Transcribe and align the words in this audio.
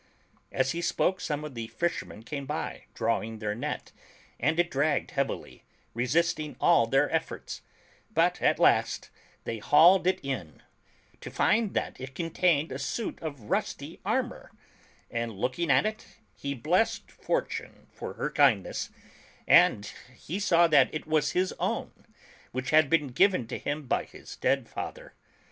As 0.51 0.71
he 0.71 0.81
spoke 0.81 1.21
some 1.21 1.45
of 1.45 1.53
the 1.53 1.67
fishermen 1.67 2.23
came 2.23 2.47
by, 2.47 2.85
drawing 2.95 3.37
their 3.37 3.53
net, 3.53 3.91
and 4.39 4.59
it 4.59 4.71
dragged 4.71 5.11
heavily, 5.11 5.63
resisting 5.93 6.55
all 6.59 6.87
their 6.87 7.07
efforts, 7.13 7.61
but 8.09 8.41
at 8.41 8.57
last 8.57 9.11
they 9.43 9.59
hauled 9.59 10.07
it 10.07 10.19
in 10.25 10.63
to 11.19 11.29
find 11.29 11.75
that 11.75 12.01
it 12.01 12.15
contained 12.15 12.71
a 12.71 12.79
suit 12.79 13.21
of 13.21 13.51
rusty 13.51 13.99
armor; 14.03 14.49
and 15.11 15.33
looking 15.37 15.69
at 15.69 15.85
it, 15.85 16.03
he 16.35 16.55
blessed 16.55 17.11
Fortune 17.11 17.85
for 17.91 18.13
her 18.15 18.31
kindness, 18.31 18.89
for 19.47 19.81
he 20.17 20.39
saw 20.39 20.65
that 20.65 20.91
it 20.91 21.05
was 21.05 21.33
his 21.33 21.53
own, 21.59 22.07
which 22.51 22.71
had 22.71 22.89
been 22.89 23.09
given 23.09 23.45
to 23.45 23.59
him 23.59 23.85
by 23.85 24.05
his 24.05 24.35
dead 24.35 24.67
father. 24.67 25.13